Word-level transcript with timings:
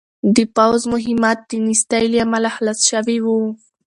د 0.35 0.37
پوځ 0.55 0.81
مهمات 0.93 1.39
د 1.49 1.51
نېستۍ 1.65 2.03
له 2.11 2.17
امله 2.25 2.49
خلاص 2.55 2.79
شوي 2.91 3.17
وو. 3.25 3.39